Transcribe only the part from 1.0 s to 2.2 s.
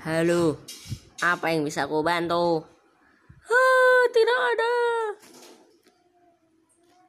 apa yang bisa aku